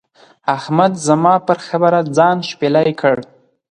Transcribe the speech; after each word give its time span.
احمد 0.57 0.93
زما 1.07 1.35
پر 1.47 1.57
خبره 1.67 1.99
ځان 2.17 2.37
شپېلی 2.49 2.91
کړ. 3.01 3.15